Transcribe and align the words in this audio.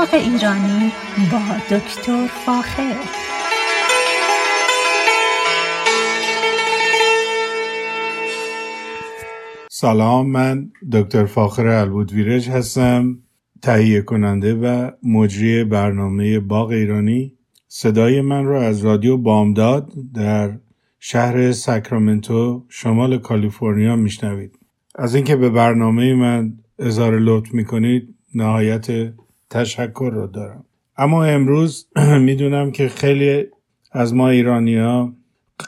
باغ 0.00 0.14
ایرانی 0.14 0.92
با 1.32 1.76
دکتر 1.76 2.26
فاخر. 2.26 2.94
سلام 9.70 10.30
من 10.30 10.70
دکتر 10.92 11.24
فاخر 11.24 11.66
البودویرج 11.66 12.48
هستم 12.48 13.18
تهیه 13.62 14.02
کننده 14.02 14.54
و 14.54 14.90
مجری 15.02 15.64
برنامه 15.64 16.40
باغ 16.40 16.68
ایرانی. 16.68 17.32
صدای 17.68 18.20
من 18.20 18.44
را 18.44 18.62
از 18.62 18.84
رادیو 18.84 19.16
بامداد 19.16 19.92
در 20.14 20.58
شهر 20.98 21.52
ساکرامنتو 21.52 22.64
شمال 22.68 23.18
کالیفرنیا 23.18 23.96
میشنوید. 23.96 24.58
از 24.94 25.14
اینکه 25.14 25.36
به 25.36 25.50
برنامه 25.50 26.14
من 26.14 26.52
اظهار 26.78 27.18
لطف 27.18 27.54
می‌کنید 27.54 28.14
نهایت 28.34 29.12
تشکر 29.50 30.10
رو 30.14 30.26
دارم. 30.26 30.64
اما 30.96 31.24
امروز 31.24 31.88
می‌دونم 32.28 32.70
که 32.70 32.88
خیلی 32.88 33.46
از 33.92 34.14
ما 34.14 34.28
ایرانی 34.28 34.76
ها 34.76 35.12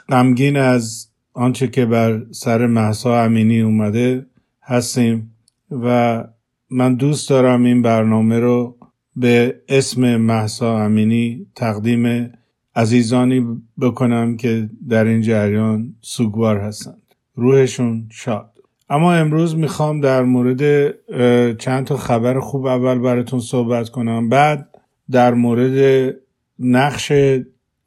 غمگین 0.09 0.57
از 0.57 1.07
آنچه 1.33 1.67
که 1.67 1.85
بر 1.85 2.25
سر 2.31 2.67
محسا 2.67 3.23
امینی 3.23 3.61
اومده 3.61 4.25
هستیم 4.61 5.35
و 5.71 6.23
من 6.69 6.95
دوست 6.95 7.29
دارم 7.29 7.63
این 7.63 7.81
برنامه 7.81 8.39
رو 8.39 8.77
به 9.15 9.61
اسم 9.69 10.15
محسا 10.15 10.77
امینی 10.79 11.47
تقدیم 11.55 12.31
عزیزانی 12.75 13.61
بکنم 13.81 14.37
که 14.37 14.69
در 14.89 15.05
این 15.05 15.21
جریان 15.21 15.95
سوگوار 16.01 16.57
هستند. 16.57 17.15
روحشون 17.35 18.07
شاد. 18.11 18.52
اما 18.93 19.13
امروز 19.13 19.55
می‌خوام 19.55 20.01
در 20.01 20.23
مورد 20.23 20.91
چند 21.57 21.85
تا 21.85 21.97
خبر 21.97 22.39
خوب 22.39 22.65
اول 22.65 22.99
براتون 22.99 23.39
صحبت 23.39 23.89
کنم. 23.89 24.29
بعد 24.29 24.67
در 25.11 25.33
مورد 25.33 26.15
نقش 26.59 27.11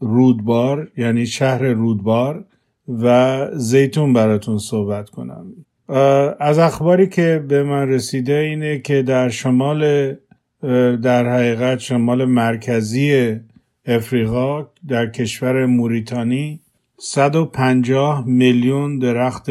رودبار 0.00 0.88
یعنی 0.96 1.26
شهر 1.26 1.62
رودبار 1.62 2.44
و 2.88 3.46
زیتون 3.52 4.12
براتون 4.12 4.58
صحبت 4.58 5.10
کنم. 5.10 5.46
از 6.40 6.58
اخباری 6.58 7.06
که 7.06 7.44
به 7.48 7.62
من 7.62 7.88
رسیده 7.88 8.34
اینه 8.34 8.78
که 8.78 9.02
در 9.02 9.28
شمال 9.28 10.12
در 11.02 11.28
حقیقت 11.28 11.78
شمال 11.78 12.24
مرکزی 12.24 13.36
افریقا 13.86 14.66
در 14.88 15.06
کشور 15.06 15.66
موریتانی 15.66 16.60
150 16.98 18.26
میلیون 18.26 18.98
درخت 18.98 19.50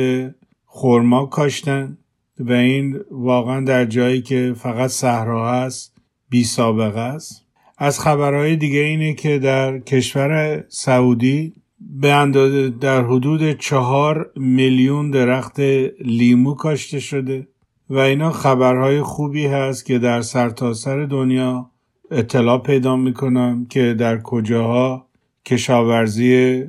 خورما 0.77 1.25
کاشتن 1.25 1.97
و 2.39 2.51
این 2.53 2.99
واقعا 3.11 3.61
در 3.61 3.85
جایی 3.85 4.21
که 4.21 4.53
فقط 4.57 4.89
صحرا 4.89 5.51
هست 5.51 5.97
بی 6.29 6.43
سابقه 6.43 6.99
است. 6.99 7.45
از 7.77 7.99
خبرهای 7.99 8.55
دیگه 8.55 8.79
اینه 8.79 9.13
که 9.13 9.39
در 9.39 9.79
کشور 9.79 10.63
سعودی 10.67 11.53
به 11.79 12.13
اندازه 12.13 12.69
در 12.69 13.03
حدود 13.03 13.51
چهار 13.51 14.31
میلیون 14.35 15.11
درخت 15.11 15.59
لیمو 15.99 16.53
کاشته 16.53 16.99
شده 16.99 17.47
و 17.89 17.97
اینا 17.97 18.31
خبرهای 18.31 19.01
خوبی 19.01 19.45
هست 19.45 19.85
که 19.85 19.99
در 19.99 20.21
سرتاسر 20.21 20.95
سر 20.99 21.05
دنیا 21.05 21.71
اطلاع 22.11 22.61
پیدا 22.61 22.95
می‌کنم 22.95 23.65
که 23.69 23.93
در 23.93 24.21
کجاها 24.21 25.07
کشاورزی 25.45 26.63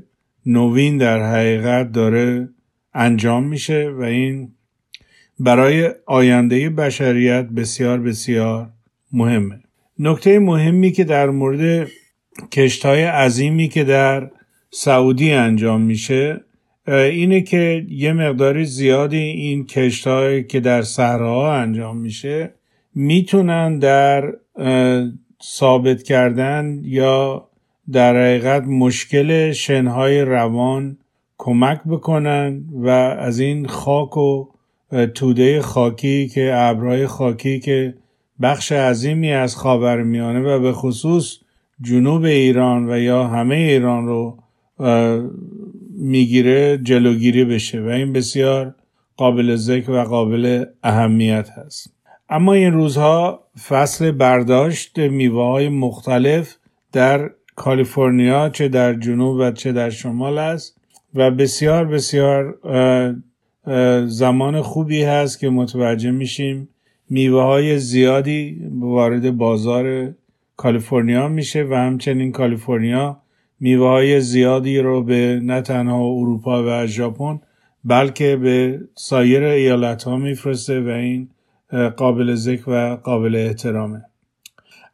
نوین 0.47 0.99
در 0.99 1.33
حقیقت 1.33 1.93
داره 1.93 2.49
انجام 2.97 3.45
میشه 3.45 3.91
و 3.99 4.03
این 4.03 4.53
برای 5.39 5.91
آینده 6.07 6.71
بشریت 6.71 7.45
بسیار 7.45 8.01
بسیار 8.01 8.69
مهمه. 9.13 9.61
نکته 9.99 10.39
مهمی 10.39 10.93
که 10.93 11.05
در 11.05 11.31
مورد 11.31 11.89
کشت 12.53 12.87
های 12.87 13.03
عظیمی 13.03 13.69
که 13.69 13.85
در 13.85 14.31
سعودی 14.71 15.33
انجام 15.33 15.81
میشه 15.81 16.41
اینه 16.89 17.41
که 17.41 17.87
یه 17.89 18.13
مقداری 18.13 18.65
زیادی 18.65 19.17
این 19.17 19.67
کشت 19.67 20.05
که 20.49 20.61
در 20.61 20.83
صحراها 20.83 21.55
انجام 21.55 21.97
میشه 21.97 22.55
می‌تونن 22.95 23.79
در 23.79 24.35
ثابت 25.45 26.03
کردن 26.03 26.81
یا 26.85 27.49
در 27.93 28.17
حقیقت 28.17 28.63
مشکل 28.63 29.53
شنهای 29.53 30.21
روان 30.21 30.99
کمک 31.39 31.81
بکنن 31.87 32.65
و 32.73 32.89
از 32.89 33.39
این 33.41 33.67
خاک 33.67 34.17
و 34.17 34.47
توده 35.15 35.63
خاکی 35.63 36.29
که 36.29 36.51
ابرهای 36.55 37.07
خاکی 37.07 37.61
که 37.61 37.95
بخش 38.43 38.73
عظیمی 38.73 39.33
از 39.33 39.57
خاورمیانه 39.57 40.41
و 40.41 40.61
به 40.61 40.73
خصوص 40.73 41.39
جنوب 41.81 42.25
ایران 42.25 42.91
و 42.91 42.99
یا 42.99 43.27
همه 43.27 43.55
ایران 43.55 44.07
رو 44.07 44.39
می‌گیره 45.99 46.79
جلوگیری 46.79 47.45
بشه 47.45 47.81
و 47.83 47.87
این 47.87 48.13
بسیار 48.13 48.75
قابل 49.17 49.57
ذکر 49.57 49.91
و 49.91 50.05
قابل 50.05 50.65
اهمیت 50.83 51.49
هست. 51.51 51.93
اما 52.29 52.53
این 52.53 52.73
روزها 52.73 53.41
فصل 53.69 54.11
برداشت 54.11 54.99
میوه 54.99 55.45
های 55.45 55.69
مختلف 55.69 56.57
در 56.93 57.31
کالیفرنیا 57.55 58.49
چه 58.49 58.69
در 58.69 58.95
جنوب 58.95 59.37
و 59.41 59.51
چه 59.51 59.73
در 59.73 59.91
شمال 59.91 60.39
است. 60.39 60.81
و 61.17 61.31
بسیار 61.31 61.85
بسیار 61.85 62.59
زمان 64.07 64.63
خوبی 64.63 65.03
هست 65.03 65.41
که 65.41 65.49
متوجه 65.49 66.11
میشیم. 66.11 66.69
میوه 67.11 67.43
های 67.43 67.79
زیادی 67.79 68.63
وارد 68.81 69.37
بازار 69.37 70.15
کالیفرنیا 70.57 71.29
میشه 71.29 71.63
و 71.71 71.75
همچنین 71.75 72.33
کالیفرنیا 72.33 73.21
میوه 73.61 73.89
های 73.89 74.21
زیادی 74.21 74.79
رو 74.79 75.03
به 75.03 75.41
نه 75.43 75.63
تنها 75.63 76.05
اروپا 76.05 76.83
و 76.83 76.87
ژاپن 76.87 77.41
بلکه 77.85 78.37
به 78.37 78.81
سایر 78.95 79.45
ایالت 79.45 80.03
ها 80.03 80.17
میفرسته 80.17 80.81
و 80.81 80.89
این 80.89 81.29
قابل 81.97 82.35
ذکر 82.35 82.71
و 82.71 82.97
قابل 82.97 83.37
احترامه. 83.37 84.03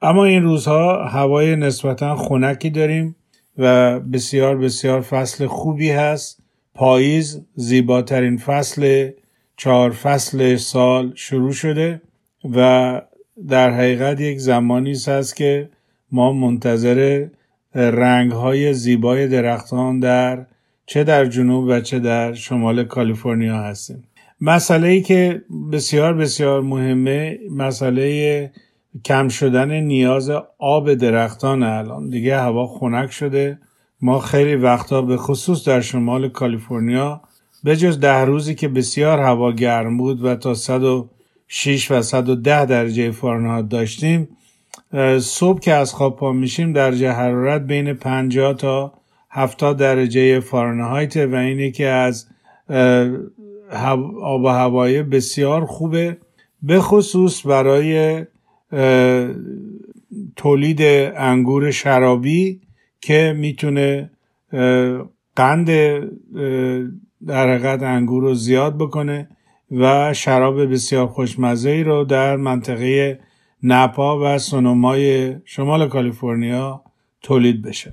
اما 0.03 0.25
این 0.25 0.43
روزها 0.43 1.05
هوای 1.05 1.57
نسبتا 1.57 2.17
خنکی 2.17 2.71
داریم. 2.71 3.17
و 3.59 4.01
بسیار 4.01 4.59
بسیار 4.59 5.01
فصل 5.01 5.47
خوبی 5.47 5.91
هست. 5.91 6.43
پاییز 6.75 7.41
زیباترین 7.55 8.39
فصل 8.39 9.11
چهار 9.57 9.91
فصل 9.91 10.57
سال 10.57 11.13
شروع 11.15 11.53
شده 11.53 12.03
و 12.57 13.01
در 13.49 13.71
حقیقت 13.71 14.21
یک 14.21 14.39
زمانی 14.39 14.93
است 14.93 15.37
که 15.37 15.71
ما 16.13 16.33
منتظر 16.33 17.27
رنگ 17.75 18.33
های 18.33 18.75
زیبای 18.75 19.29
درختان 19.29 20.01
در 20.01 20.47
چه 20.87 21.05
در 21.05 21.27
جنوب 21.27 21.65
و 21.69 21.81
چه 21.81 21.99
در 21.99 22.35
شمال 22.35 22.85
کالیفرنیا 22.85 23.57
هستیم. 23.57 24.05
مسئله 24.41 24.89
ای 24.89 25.03
که 25.03 25.43
بسیار 25.73 26.15
بسیار 26.15 26.61
مهمه 26.61 27.39
مسئله 27.51 28.51
کم 29.05 29.29
شدن 29.29 29.71
نیاز 29.71 30.31
آب 30.59 30.95
درختان 30.95 31.63
الان. 31.63 32.09
دیگه 32.09 32.39
هوا 32.39 32.67
خنک 32.67 33.11
شده. 33.11 33.59
ما 34.01 34.19
خیلی 34.19 34.55
وقتا 34.55 35.03
به 35.03 35.17
خصوص 35.17 35.69
در 35.69 35.81
شمال 35.81 36.29
کالیفرنیا 36.29 37.21
به 37.65 37.77
جز 37.77 38.01
ده 38.01 38.25
روزی 38.25 38.55
که 38.55 38.69
بسیار 38.69 39.19
هوا 39.19 39.53
گرم 39.53 39.99
بود 39.99 40.25
و 40.25 40.35
تا 40.35 40.55
106 40.55 41.91
و 41.91 42.03
110 42.03 42.67
درجه 42.67 43.11
فارنهایت 43.11 43.69
داشتیم 43.69 44.29
صبح 45.21 45.61
که 45.61 45.73
از 45.73 45.95
خواب 45.95 46.17
پا 46.17 46.33
میشیم 46.33 46.73
درجه 46.73 47.11
حرارت 47.11 47.63
بین 47.63 47.93
50 47.93 48.55
تا 48.55 48.93
70 49.31 49.77
درجه 49.77 50.41
فارنهایت 50.41 51.17
و 51.17 51.35
اینه 51.35 51.71
که 51.71 51.87
از 51.87 52.27
آب 54.23 54.45
و 54.45 54.49
هوای 54.49 55.03
بسیار 55.03 55.67
خوبه. 55.67 56.17
به 56.63 56.81
خصوص 56.81 57.47
برای 57.47 58.25
تولید 60.37 60.83
انگور 61.17 61.71
شرابی 61.71 62.61
که 63.01 63.35
می‌تونه 63.39 64.11
قند 65.37 65.67
در 67.27 67.55
حقیقت 67.55 67.83
انگور 67.83 68.23
رو 68.23 68.35
زیاد 68.35 68.79
بکنه 68.79 69.29
و 69.71 70.15
شراب 70.15 70.73
بسیار 70.73 71.07
خوشمزه 71.07 71.71
ای 71.71 71.85
رو 71.85 72.05
در 72.05 72.37
منطقه 72.37 73.21
نپا 73.63 74.35
و 74.35 74.39
سونومای 74.39 75.35
شمال 75.45 75.89
کالیفرنیا 75.89 76.83
تولید 77.23 77.63
بشه. 77.63 77.93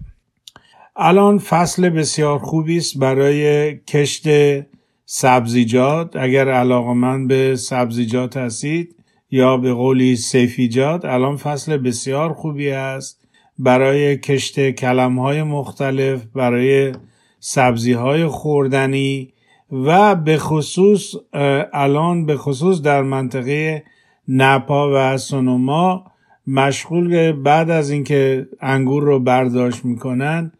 الان 0.95 1.37
فصل 1.37 1.89
بسیار 1.89 2.39
خوبی 2.39 2.77
است 2.77 2.97
برای 2.97 3.75
کشت 3.77 4.27
سبزیجات. 5.05 6.15
اگر 6.15 6.49
علاقه 6.49 6.93
من 6.93 7.27
به 7.27 7.55
سبزیجات 7.55 8.37
هستید 8.37 8.95
یا 9.31 9.57
به 9.57 9.73
قولی 9.73 10.15
سیفیجات 10.15 11.05
الان 11.05 11.37
فصل 11.37 11.77
بسیار 11.77 12.33
خوبی 12.33 12.69
است. 12.69 13.19
برای 13.59 14.17
کشت 14.17 14.69
کلم 14.69 15.19
های 15.19 15.43
مختلف 15.43 16.25
برای 16.35 16.91
سبزی 17.39 17.93
های 17.93 18.25
خوردنی 18.25 19.33
و 19.71 20.15
به 20.15 20.37
خصوص 20.37 21.15
الان 21.73 22.25
به 22.25 22.37
خصوص 22.37 22.81
در 22.81 23.01
منطقه 23.01 23.83
نپا 24.27 25.13
و 25.13 25.17
سونوما 25.17 26.05
مشغول 26.47 27.31
بعد 27.31 27.69
از 27.69 27.89
اینکه 27.89 28.47
انگور 28.61 29.03
رو 29.03 29.19
برداشت 29.19 29.85
می‌کنن 29.85 30.51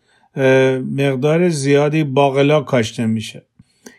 مقدار 0.98 1.50
زیادی 1.50 2.04
باقلا 2.04 2.62
کاشته 2.62 3.06
میشه. 3.06 3.46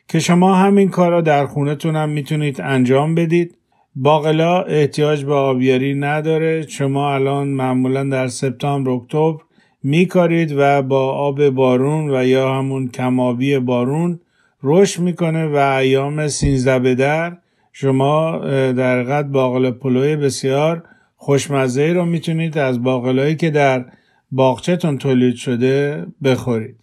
که 0.08 0.18
شما 0.18 0.54
همین 0.54 0.88
کار 0.88 1.10
را 1.10 1.20
در 1.20 1.46
خونتون 1.46 1.96
هم 1.96 2.08
می‌تونید 2.08 2.60
انجام 2.60 3.14
بدید. 3.14 3.56
باقلا 3.96 4.62
احتیاج 4.62 5.24
به 5.24 5.34
آبیاری 5.34 5.94
نداره. 5.94 6.66
شما 6.66 7.14
الان 7.14 7.48
معمولا 7.48 8.04
در 8.04 8.26
سپتامبر 8.26 8.90
اکتبر 8.90 9.42
میکارید 9.82 10.54
و 10.56 10.82
با 10.82 11.12
آب 11.12 11.48
بارون 11.48 12.10
و 12.14 12.26
یا 12.26 12.54
همون 12.54 12.88
کمابی 12.88 13.58
بارون 13.58 14.20
رشد 14.62 15.00
می‌کنه 15.02 15.46
و 15.46 15.56
ایام 15.56 16.28
سینزده 16.28 16.78
به 16.78 16.94
در 16.94 17.36
شما 17.72 18.38
در 18.72 19.02
قد 19.02 19.26
باقلا 19.26 19.70
پلوی 19.70 20.16
بسیار 20.16 20.82
خوشمزه 21.16 21.92
رو 21.92 22.04
می‌تونید 22.04 22.58
از 22.58 22.82
باقلایی 22.82 23.36
که 23.36 23.50
در 23.50 23.84
باغچهتون 24.32 24.98
تولید 24.98 25.34
شده 25.34 26.06
بخورید. 26.24 26.76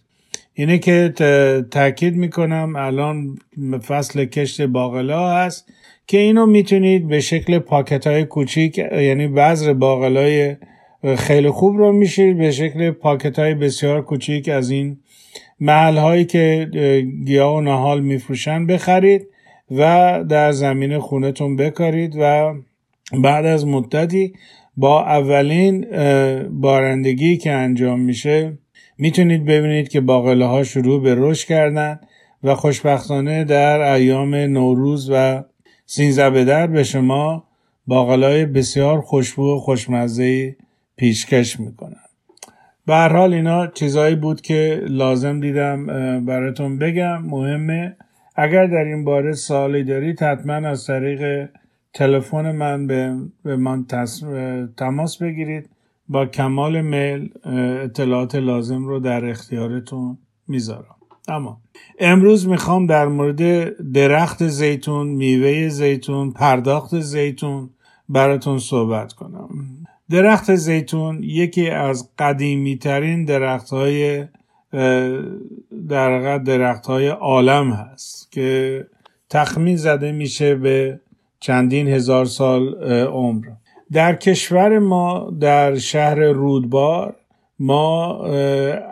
اینه 0.54 0.78
که 0.78 1.14
تاکید 1.70 2.16
می‌کنم 2.16 2.72
الان 2.76 3.38
فصل 3.88 4.24
کشت 4.24 4.62
باقلا 4.62 5.30
هست. 5.30 5.72
که 6.08 6.18
اینو 6.18 6.46
می‌تونید 6.46 7.08
به 7.08 7.20
شکل 7.20 7.58
پاکت 7.58 8.06
های 8.06 8.24
کوچیک 8.24 8.78
یعنی 8.78 9.28
بذر 9.28 9.72
باقلای 9.72 10.56
خیلی 11.16 11.50
خوب 11.50 11.76
رو 11.76 11.92
میشید 11.92 12.38
به 12.38 12.50
شکل 12.50 12.90
پاکت 12.90 13.38
های 13.38 13.54
بسیار 13.54 14.02
کوچیک 14.02 14.48
از 14.48 14.70
این 14.70 14.98
محل 15.60 15.96
هایی 15.96 16.24
که 16.24 16.70
گیاه 17.24 17.54
و 17.54 17.60
نهال 17.60 18.00
میفروشن 18.00 18.66
بخرید 18.66 19.26
و 19.70 20.24
در 20.28 20.52
زمین 20.52 20.98
خونتون 20.98 21.56
بکارید 21.56 22.14
و 22.20 22.54
بعد 23.22 23.46
از 23.46 23.66
مدتی 23.66 24.32
با 24.76 25.04
اولین 25.04 25.86
بارندگی 26.48 27.36
که 27.36 27.50
انجام 27.50 28.00
میشه 28.00 28.58
می‌تونید 28.98 29.44
ببینید 29.44 29.88
که 29.88 30.00
باقله 30.00 30.46
ها 30.46 30.64
شروع 30.64 31.02
به 31.02 31.14
رشد 31.18 31.48
کردن 31.48 32.00
و 32.42 32.54
خوشبختانه 32.54 33.44
در 33.44 33.80
ایام 33.80 34.34
نوروز 34.34 35.10
و 35.12 35.42
سینزده 35.90 36.30
به 36.30 36.44
در 36.44 36.66
به 36.66 36.82
شما 36.82 37.44
باقلای 37.86 38.46
بسیار 38.46 39.00
خوشبو 39.00 39.54
و 39.54 39.58
خوشمزه 39.58 40.56
پیشکش 40.96 41.60
می‌کنن 41.60 42.04
به 42.86 42.94
هر 42.94 43.16
حال 43.16 43.34
اینا 43.34 43.66
چیزایی 43.66 44.14
بود 44.14 44.40
که 44.40 44.80
لازم 44.88 45.40
دیدم 45.40 45.86
براتون 46.26 46.78
بگم. 46.78 47.22
مهمه. 47.22 47.96
اگر 48.36 48.66
در 48.66 48.84
این 48.84 49.04
باره 49.04 49.32
سوالی 49.32 49.84
دارید 49.84 50.22
حتما 50.22 50.68
از 50.68 50.86
طریق 50.86 51.48
تلفن 51.94 52.52
من 52.52 52.86
به 52.86 53.56
من 53.56 53.86
تماس 54.76 55.22
بگیرید. 55.22 55.70
با 56.08 56.26
کمال 56.26 56.80
میل 56.80 57.30
اطلاعات 57.84 58.34
لازم 58.34 58.84
رو 58.84 59.00
در 59.00 59.24
اختیارتون 59.24 60.18
می‌ذارم. 60.48 60.97
اما 61.28 61.60
امروز 61.98 62.48
می‌خوام 62.48 62.86
در 62.86 63.08
مورد 63.08 63.42
درخت 63.92 64.46
زیتون 64.46 65.06
میوه 65.06 65.68
زیتون 65.68 66.30
پرداخت 66.30 67.00
زیتون 67.00 67.70
براتون 68.08 68.58
صحبت 68.58 69.12
کنم. 69.12 69.48
درخت 70.10 70.54
زیتون 70.54 71.22
یکی 71.22 71.70
از 71.70 72.08
قدیمی 72.18 72.76
ترین 72.76 73.24
درخت 73.24 73.70
های 73.70 74.24
در 75.88 76.38
درخت 76.38 76.86
های 76.86 77.08
عالم 77.08 77.70
هست 77.70 78.32
که 78.32 78.86
تخمین 79.30 79.76
زده 79.76 80.12
میشه 80.12 80.54
به 80.54 81.00
چندین 81.40 81.88
هزار 81.88 82.24
سال 82.24 82.84
عمر. 83.04 83.44
در 83.92 84.14
کشور 84.14 84.78
ما 84.78 85.30
در 85.40 85.76
شهر 85.76 86.18
رودبار 86.18 87.16
ما 87.58 88.24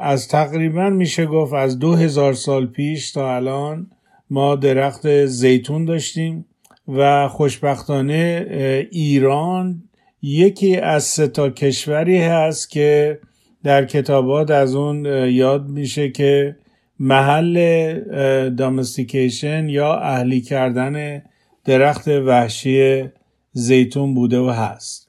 از 0.00 0.28
تقریبا 0.28 0.90
میشه 0.90 1.26
گفت 1.26 1.52
از 1.52 1.78
دو 1.78 1.94
هزار 1.94 2.32
سال 2.32 2.66
پیش 2.66 3.12
تا 3.12 3.36
الان 3.36 3.90
ما 4.30 4.56
درخت 4.56 5.26
زیتون 5.26 5.84
داشتیم 5.84 6.46
و 6.88 7.28
خوشبختانه 7.28 8.46
ایران 8.90 9.82
یکی 10.22 10.76
از 10.76 11.04
سه 11.04 11.28
تا 11.28 11.50
کشوری 11.50 12.18
هست 12.18 12.70
که 12.70 13.18
در 13.64 13.84
کتابات 13.84 14.50
از 14.50 14.74
اون 14.74 15.04
یاد 15.30 15.68
میشه 15.68 16.10
که 16.10 16.56
محل 16.98 18.50
دامستیکیشن 18.50 19.68
یا 19.68 19.94
اهلی 19.94 20.40
کردن 20.40 21.22
درخت 21.64 22.08
وحشی 22.08 23.04
زیتون 23.52 24.14
بوده 24.14 24.38
و 24.38 24.50
هست. 24.50 25.08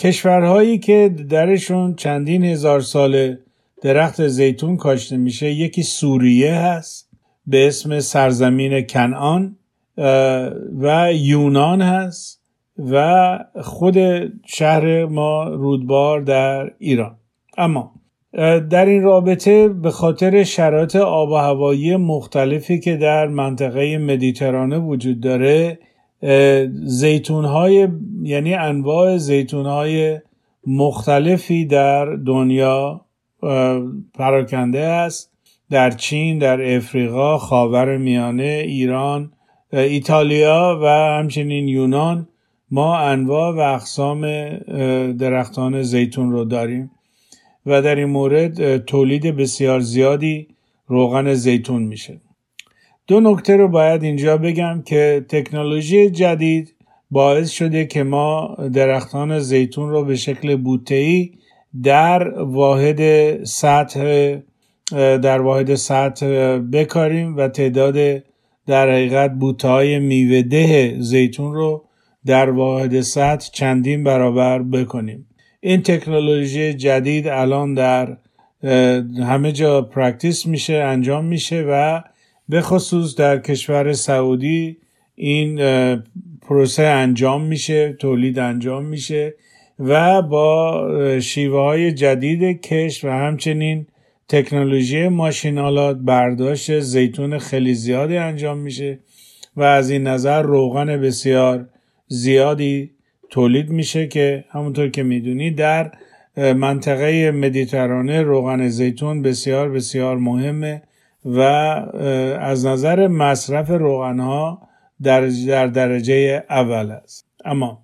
کشورهایی 0.00 0.78
که 0.78 1.14
درشون 1.28 1.94
چندین 1.94 2.44
هزار 2.44 2.80
سال 2.80 3.36
درخت 3.82 4.26
زیتون 4.26 4.76
کاشته 4.76 5.16
میشه 5.16 5.50
یکی 5.50 5.82
سوریه 5.82 6.54
هست 6.54 7.10
به 7.46 7.66
اسم 7.66 8.00
سرزمین 8.00 8.86
کنعان 8.86 9.56
و 10.80 11.12
یونان 11.14 11.82
هست 11.82 12.40
و 12.90 13.38
خود 13.62 13.96
شهر 14.46 15.04
ما 15.06 15.44
رودبار 15.44 16.20
در 16.20 16.70
ایران. 16.78 17.16
اما 17.58 17.92
در 18.70 18.86
این 18.86 19.02
رابطه 19.02 19.68
به 19.68 19.90
خاطر 19.90 20.44
شرایط 20.44 20.96
آب 20.96 21.28
و 21.28 21.34
هوایی 21.34 21.96
مختلفی 21.96 22.80
که 22.80 22.96
در 22.96 23.26
منطقه 23.26 23.98
مدیترانه 23.98 24.78
وجود 24.78 25.20
داره 25.20 25.78
زیتون 26.84 27.44
های 27.44 27.88
یعنی 28.22 28.54
انواع 28.54 29.16
زیتون 29.16 29.66
های 29.66 30.20
مختلفی 30.66 31.64
در 31.64 32.06
دنیا 32.06 33.00
پراکنده 34.14 34.80
است. 34.80 35.30
در 35.70 35.90
چین 35.90 36.38
در 36.38 36.76
افریقا 36.76 37.38
خاور 37.38 37.96
میانه 37.96 38.62
ایران 38.66 39.32
ایتالیا 39.72 40.80
و 40.82 40.86
همچنین 41.18 41.68
یونان. 41.68 42.28
ما 42.70 42.98
انواع 42.98 43.54
و 43.54 43.58
اقسام 43.58 44.48
درختان 45.12 45.82
زیتون 45.82 46.32
رو 46.32 46.44
داریم 46.44 46.90
و 47.66 47.82
در 47.82 47.94
این 47.94 48.08
مورد 48.08 48.76
تولید 48.84 49.36
بسیار 49.36 49.80
زیادی 49.80 50.48
روغن 50.86 51.34
زیتون 51.34 51.82
میشه. 51.82 52.20
دو 53.10 53.20
نکته 53.20 53.56
رو 53.56 53.68
باید 53.68 54.02
اینجا 54.02 54.36
بگم 54.36 54.82
که 54.82 55.24
تکنولوژی 55.28 56.10
جدید 56.10 56.74
باعث 57.10 57.50
شده 57.50 57.86
که 57.86 58.02
ما 58.02 58.56
درختان 58.72 59.38
زیتون 59.38 59.90
رو 59.90 60.04
به 60.04 60.16
شکل 60.16 60.56
بوتهی 60.56 61.32
در 61.82 62.28
واحد 62.38 63.00
سطح 63.44 64.36
در 64.96 65.40
واحد 65.40 65.74
سطح 65.74 66.26
بکاریم 66.58 67.36
و 67.36 67.48
تعداد 67.48 68.22
در 68.66 68.90
حقیقت 68.90 69.30
بوته 69.30 69.68
های 69.68 69.98
میوه 69.98 70.94
زیتون 71.00 71.54
رو 71.54 71.84
در 72.26 72.50
واحد 72.50 73.00
سطح 73.00 73.50
چندین 73.52 74.04
برابر 74.04 74.62
بکنیم. 74.62 75.26
این 75.60 75.82
تکنولوژی 75.82 76.74
جدید 76.74 77.28
الان 77.28 77.74
در 77.74 78.16
همه 79.24 79.52
جا 79.52 79.82
practice 79.82 80.46
میشه 80.46 80.74
انجام 80.74 81.24
میشه 81.24 81.64
و 81.68 82.02
به 82.50 82.60
خصوص 82.60 83.16
در 83.16 83.38
کشور 83.38 83.92
سعودی 83.92 84.76
این 85.14 85.60
پروسه 86.42 86.82
انجام 86.82 87.42
میشه 87.42 87.92
تولید 87.92 88.38
انجام 88.38 88.84
میشه 88.84 89.34
و 89.78 90.22
با 90.22 91.20
شیوه 91.20 91.60
های 91.60 91.92
جدید 91.92 92.60
کش 92.60 93.04
و 93.04 93.08
همچنین 93.08 93.86
تکنولوژی 94.28 95.08
ماشینالات 95.08 95.96
برداشت 95.96 96.80
زیتون 96.80 97.38
خیلی 97.38 97.74
زیادی 97.74 98.16
انجام 98.16 98.58
میشه 98.58 98.98
و 99.56 99.62
از 99.62 99.90
این 99.90 100.06
نظر 100.06 100.42
روغن 100.42 101.00
بسیار 101.00 101.68
زیادی 102.08 102.90
تولید 103.30 103.70
میشه 103.70 104.06
که 104.06 104.44
همونطور 104.50 104.88
که 104.88 105.02
می‌دونی 105.02 105.50
در 105.50 105.92
منطقه 106.36 107.30
مدیترانه 107.30 108.22
روغن 108.22 108.68
زیتون 108.68 109.22
بسیار 109.22 109.70
بسیار 109.70 110.16
مهمه. 110.18 110.82
و 111.24 111.40
از 112.40 112.66
نظر 112.66 113.08
مصرف 113.08 113.70
روغن 113.70 114.20
ها 114.20 114.68
در, 115.02 115.26
در 115.26 115.66
درجه 115.66 116.44
اول 116.50 116.90
است. 116.90 117.26
اما 117.44 117.82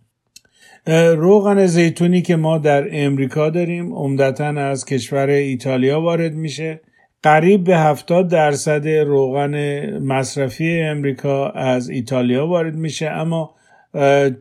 روغن 1.17 1.67
زیتونی 1.67 2.23
که 2.23 2.37
ما 2.37 2.59
در 2.59 2.89
امریکا 2.93 3.51
داریم 3.51 3.95
عمدتا 3.95 4.47
از 4.47 4.85
کشور 4.85 5.29
ایتالیا 5.29 6.01
وارد 6.01 6.35
میشه. 6.35 6.81
قریب 7.23 7.65
به 7.65 7.77
70 7.79 8.29
درصد 8.29 8.89
روغن 8.89 9.55
مصرفی 9.99 10.81
امریکا 10.81 11.49
از 11.49 11.89
ایتالیا 11.89 12.47
وارد 12.47 12.75
میشه. 12.75 13.11
اما 13.11 13.55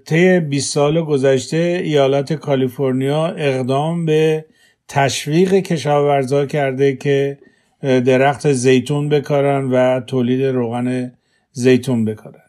طی 0.06 0.40
20 0.40 0.74
سال 0.74 1.02
گذشته 1.02 1.82
ایالت 1.84 2.34
کالیفرنیا 2.34 3.28
اقدام 3.28 4.06
به 4.06 4.46
تشویق 4.88 5.54
کشاورزا 5.54 6.46
کرده 6.46 6.96
که 6.96 7.38
درخت 7.82 8.52
زیتون 8.52 9.10
بکارن 9.10 9.70
و 9.72 10.00
تولید 10.00 10.44
روغن 10.44 11.12
زیتون 11.52 12.06
بکارن. 12.06 12.40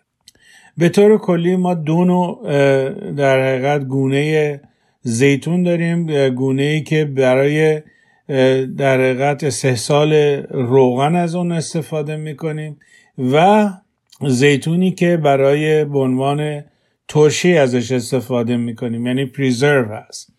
به 0.79 0.89
طور 0.89 1.19
کلی 1.19 1.57
ما 1.57 1.75
دو 1.75 2.05
نوع 2.05 2.43
در 3.13 3.49
حقیقت 3.49 3.85
گونه 3.85 4.61
زیتون 5.03 5.63
داریم 5.63 6.29
گونه 6.29 6.63
ای 6.63 6.83
که 6.83 7.05
برای 7.05 7.83
در 8.77 9.01
حقیقت 9.01 9.45
استحصال 9.45 10.13
روغن 10.51 11.17
از 11.17 11.35
اون 11.35 11.53
استفاده 11.53 12.17
می‌کنیم 12.17 12.79
و 13.33 13.69
زیتونی 14.27 14.91
که 14.91 15.17
برای 15.17 15.85
به 15.85 15.99
عنوان 15.99 16.65
ترشی 17.09 17.59
ازش 17.59 17.93
استفاده 17.93 18.57
می‌کنیم 18.57 19.07
یعنی 19.07 19.25
پریزرو 19.25 19.95
هست. 19.95 20.33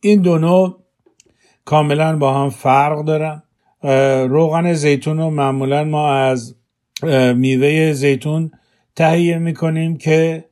این 0.00 0.22
دو 0.22 0.38
نوع 0.38 0.76
کاملا 1.64 2.16
با 2.16 2.42
هم 2.42 2.50
فرق 2.50 3.04
دارن. 3.04 3.42
روغن 4.28 4.72
زیتون 4.72 5.18
رو 5.18 5.30
معمولا 5.30 5.84
ما 5.84 6.14
از 6.14 6.54
میوه 7.34 7.92
زیتون 7.92 8.50
تهیه 8.96 9.38
می‌کنیم 9.38 9.96
که 9.96 10.44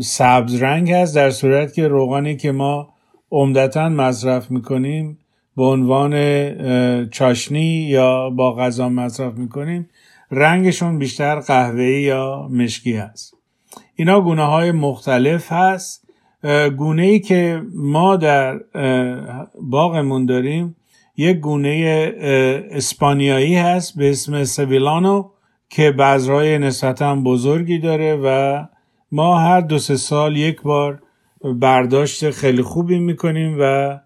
سبز 0.00 0.62
رنگ 0.62 0.92
هست 0.92 1.14
در 1.16 1.30
صورت 1.30 1.74
که 1.74 1.88
روغنی 1.88 2.36
که 2.36 2.52
ما 2.52 2.88
عمدتا 3.30 3.88
مصرف 3.88 4.50
می‌کنیم 4.50 5.18
به 5.56 5.64
عنوان 5.64 6.14
چاشنی 7.08 7.86
یا 7.88 8.30
با 8.30 8.54
غذا 8.54 8.88
مصرف 8.88 9.34
می‌کنیم 9.34 9.88
رنگشون 10.30 10.98
بیشتر 10.98 11.40
قهوه‌ای 11.40 12.02
یا 12.02 12.48
مشکی 12.52 12.92
هست. 12.92 13.34
اینا 13.96 14.20
گونه 14.20 14.44
های 14.44 14.72
مختلف 14.72 15.52
هست. 15.52 16.04
گونه 16.76 17.02
ای 17.02 17.20
که 17.20 17.62
ما 17.74 18.16
در 18.16 18.60
باغمون 19.62 20.26
داریم 20.26 20.76
یک 21.18 21.36
گونه 21.36 22.12
اسپانیایی 22.70 23.56
هست 23.56 23.98
به 23.98 24.10
اسم 24.10 24.44
سویلانو 24.44 25.30
که 25.68 25.90
بذرهای 25.90 26.58
نسبتا 26.58 27.16
بزرگی 27.16 27.78
داره 27.78 28.20
و 28.24 28.58
ما 29.12 29.38
هر 29.38 29.60
دو 29.60 29.78
سه 29.78 29.96
سال 29.96 30.36
یک 30.36 30.62
بار 30.62 31.02
برداشت 31.60 32.30
خیلی 32.30 32.62
خوبی 32.62 32.98
می‌کنیم 32.98 33.56
و 33.60 33.98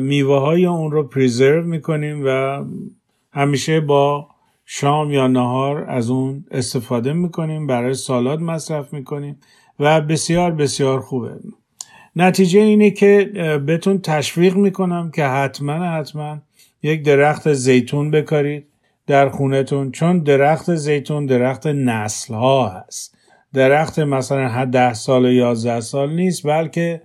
میوه 0.00 0.40
های 0.40 0.66
اون 0.66 0.90
رو 0.90 1.02
پریزرو 1.02 1.62
می‌کنیم 1.66 2.22
و 2.26 2.64
همیشه 3.32 3.80
با 3.80 4.28
شام 4.66 5.10
یا 5.10 5.26
نهار 5.26 5.84
از 5.90 6.10
اون 6.10 6.44
استفاده 6.50 7.12
می‌کنیم 7.12 7.66
برای 7.66 7.94
سالاد 7.94 8.40
مصرف 8.40 8.92
می‌کنیم 8.92 9.40
و 9.80 10.00
بسیار 10.00 10.50
بسیار 10.50 11.00
خوبه. 11.00 11.30
نتیجه 12.16 12.60
اینه 12.60 12.90
که 12.90 13.30
بهتون 13.66 13.98
تشویق 13.98 14.56
می‌کنم 14.56 15.10
که 15.10 15.24
حتما 15.24 15.72
حتما 15.72 16.38
یک 16.82 17.02
درخت 17.02 17.52
زیتون 17.52 18.10
بکارید 18.10 18.66
در 19.06 19.28
خونتون 19.28 19.90
چون 19.90 20.18
درخت 20.18 20.74
زیتون 20.74 21.26
درخت 21.26 21.66
نسل 21.66 22.34
ها 22.34 22.68
هست. 22.68 23.16
درخت 23.54 23.98
مثلا 23.98 24.64
ده 24.64 24.94
سال 24.94 25.24
یا 25.24 25.30
یازده 25.32 25.80
سال 25.80 26.14
نیست 26.14 26.46
بلکه 26.46 27.02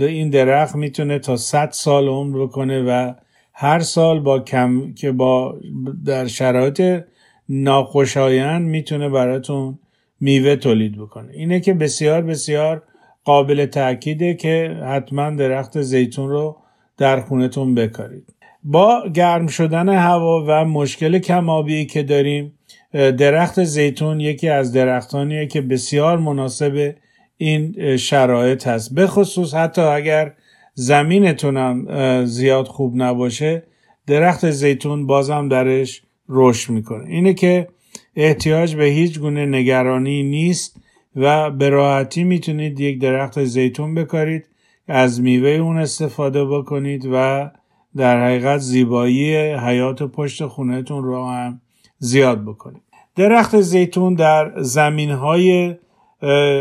این 0.00 0.30
درخت 0.30 0.76
می‌تونه 0.76 1.18
تا 1.18 1.36
100 1.36 1.68
سال 1.72 2.08
عمر 2.08 2.42
بکنه 2.42 2.82
و 2.82 3.12
هر 3.52 3.80
سال 3.80 4.20
با 4.20 4.38
کم 4.40 4.92
که 4.94 5.12
با 5.12 5.60
در 6.04 6.26
شرایط 6.26 7.04
ناخوشایند 7.48 8.68
می‌تونه 8.68 9.08
براتون 9.08 9.78
میوه 10.20 10.56
تولید 10.56 10.98
بکنه. 10.98 11.32
اینه 11.32 11.60
که 11.60 11.74
بسیار 11.74 12.22
بسیار 12.22 12.82
قابل 13.28 13.66
تاکیده 13.66 14.34
که 14.34 14.76
حتما 14.86 15.30
درخت 15.30 15.80
زیتون 15.80 16.30
رو 16.30 16.56
در 16.98 17.20
خونتون 17.20 17.74
بکارید. 17.74 18.34
با 18.64 19.02
گرم 19.14 19.46
شدن 19.46 19.88
هوا 19.88 20.44
و 20.48 20.64
مشکل 20.64 21.18
کمابی 21.18 21.86
که 21.86 22.02
داریم 22.02 22.52
درخت 22.92 23.64
زیتون 23.64 24.20
یکی 24.20 24.48
از 24.48 24.72
درختانیه 24.72 25.46
که 25.46 25.60
بسیار 25.60 26.18
مناسب 26.18 26.94
این 27.36 27.96
شرایط 27.96 28.66
هست. 28.66 28.94
به 28.94 29.06
خصوص 29.06 29.54
حتی 29.54 29.82
اگر 29.82 30.32
زمینتونم 30.74 31.86
زیاد 32.24 32.66
خوب 32.66 32.92
نباشه 32.96 33.62
درخت 34.06 34.50
زیتون 34.50 35.06
بازم 35.06 35.48
درش 35.48 36.02
رشد 36.28 36.72
می‌کنه. 36.72 37.08
اینه 37.08 37.34
که 37.34 37.68
احتیاج 38.16 38.74
به 38.74 38.84
هیچ 38.84 39.18
گونه 39.18 39.46
نگرانی 39.46 40.22
نیست. 40.22 40.76
و 41.18 41.50
به 41.50 41.68
راحتی 41.68 42.24
می‌تونید 42.24 42.80
یک 42.80 43.00
درخت 43.00 43.44
زیتون 43.44 43.94
بکارید 43.94 44.48
از 44.88 45.20
میوه 45.20 45.50
اون 45.50 45.78
استفاده 45.78 46.44
بکنید 46.44 47.08
و 47.12 47.50
در 47.96 48.24
حقیقت 48.24 48.58
زیبایی 48.58 49.36
حیات 49.36 50.02
پشت 50.02 50.46
خونهتون 50.46 51.04
رو 51.04 51.26
هم 51.26 51.60
زیاد 51.98 52.44
بکنید. 52.44 52.82
درخت 53.16 53.60
زیتون 53.60 54.14
در 54.14 54.52
زمین 54.62 55.10
های 55.10 55.76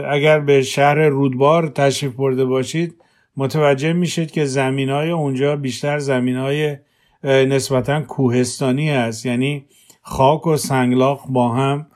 اگر 0.09 0.39
به 0.39 0.61
شهر 0.61 0.95
رودبار 0.95 1.67
تشریف 1.67 2.13
برده 2.13 2.45
باشید 2.45 2.95
متوجه 3.37 3.93
میشید 3.93 4.31
که 4.31 4.45
زمین 4.45 4.89
های 4.89 5.11
اونجا 5.11 5.55
بیشتر 5.55 5.99
زمین 5.99 6.35
های 6.35 6.77
نسبتا 7.23 8.01
کوهستانی 8.01 8.89
هست. 8.89 9.25
یعنی 9.25 9.65
خاک 10.01 10.47
و 10.47 10.57
سنگلاق 10.57 11.27
با 11.29 11.49
هم 11.49 11.87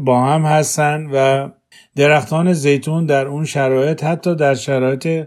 با 0.00 0.24
هم 0.24 0.42
هستن 0.42 1.10
و 1.12 1.48
درختان 1.96 2.52
زیتون 2.52 3.06
در 3.06 3.26
اون 3.26 3.44
شرایط 3.44 4.04
حتی 4.04 4.34
در 4.34 4.54
شرایط 4.54 5.26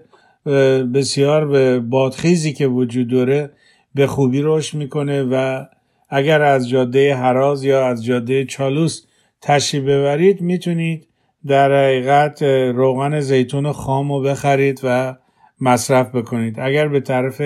بسیار 0.94 1.48
به 1.48 1.80
بادخیزی 1.80 2.54
که 2.54 2.68
وجود 2.68 3.08
داره 3.08 3.50
به 3.96 4.08
خوبی 4.08 4.42
رشد 4.44 4.78
می‌کنه 4.78 5.24
و 5.24 5.66
اگر 6.10 6.42
از 6.42 6.70
جاده 6.70 7.16
حراز 7.16 7.64
یا 7.64 7.88
از 7.88 8.06
جاده 8.06 8.46
چالوس 8.46 9.06
تشریف 9.42 9.84
ببرید 9.84 10.42
می‌تونید 10.42 11.08
در 11.48 11.72
حقیقت 11.72 12.44
روغن 12.76 13.20
زیتون 13.20 13.72
خام 13.72 14.12
رو 14.12 14.22
بخرید 14.22 14.80
و 14.84 15.16
مصرف 15.62 16.16
بکنید. 16.16 16.60
اگر 16.60 16.88
به 16.88 17.00
طرف 17.00 17.42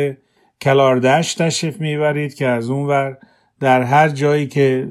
کلاردش 0.62 1.34
تشریف 1.34 1.82
می‌برید 1.82 2.34
که 2.34 2.48
از 2.48 2.70
اون 2.70 2.88
ور 2.88 3.18
در 3.60 3.82
هر 3.82 4.10
جایی 4.10 4.48
که 4.48 4.88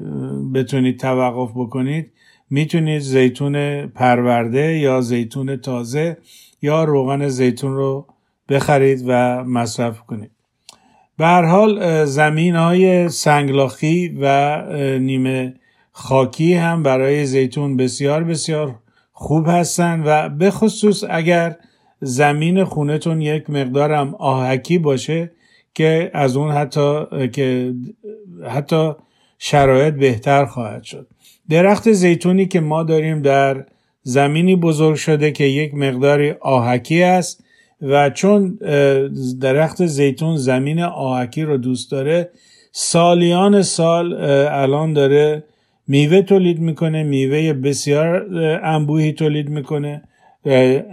بتونید 0.53 0.99
توقف 0.99 1.51
بکنید 1.55 2.11
می‌تونید 2.51 3.01
زیتون 3.01 3.87
پرورده 3.87 4.77
یا 4.77 5.01
زیتون 5.01 5.57
تازه 5.57 6.17
یا 6.61 6.83
روغن 6.83 7.27
زیتون 7.27 7.75
رو 7.75 8.07
بخرید 8.49 9.03
و 9.07 9.43
مصرف 9.43 9.99
کنید. 9.99 10.31
به 11.17 11.27
حال 11.27 12.05
زمین 12.05 12.55
های 12.55 13.09
سنگلاخی 13.09 14.17
و 14.21 14.61
نیمه 14.99 15.53
خاکی 15.91 16.53
هم 16.53 16.83
برای 16.83 17.25
زیتون 17.25 17.77
بسیار 17.77 18.23
بسیار 18.23 18.75
خوب 19.11 19.45
هستن 19.47 20.03
و 20.05 20.29
به 20.29 20.51
خصوص 20.51 21.03
اگر 21.09 21.55
زمین 22.01 22.63
خونتون 22.63 23.21
یک 23.21 23.49
مقدارم 23.49 24.15
آهکی 24.15 24.77
باشه 24.77 25.31
که 25.73 26.11
از 26.13 26.37
اون 26.37 26.51
حتی 26.51 27.05
که 27.33 27.73
حتی 28.49 28.91
شرایط 29.39 29.93
بهتر 29.93 30.45
خواهد 30.45 30.83
شد. 30.83 31.07
درخت 31.51 31.91
زیتونی 31.91 32.45
که 32.45 32.59
ما 32.59 32.83
داریم 32.83 33.21
در 33.21 33.65
زمینی 34.03 34.55
بزرگ 34.55 34.95
شده 34.95 35.31
که 35.31 35.43
یک 35.43 35.73
مقداری 35.73 36.31
آهکی 36.31 37.03
است 37.03 37.43
و 37.81 38.09
چون 38.09 38.59
درخت 39.41 39.85
زیتون 39.85 40.37
زمین 40.37 40.79
آهکی 40.81 41.43
رو 41.43 41.57
دوست 41.57 41.91
داره 41.91 42.29
سالیان 42.71 43.61
سال 43.61 44.13
الان 44.63 44.93
داره 44.93 45.43
میوه 45.87 46.21
تولید 46.21 46.59
می‌کنه 46.59 47.03
میوه 47.03 47.53
بسیار 47.53 48.35
انبوهی 48.63 49.11
تولید 49.11 49.49
می‌کنه 49.49 50.01